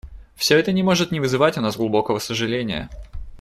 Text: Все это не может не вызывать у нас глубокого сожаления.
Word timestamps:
Все 0.35 0.57
это 0.57 0.71
не 0.71 0.81
может 0.81 1.11
не 1.11 1.19
вызывать 1.19 1.59
у 1.59 1.61
нас 1.61 1.77
глубокого 1.77 2.17
сожаления. 2.17 2.89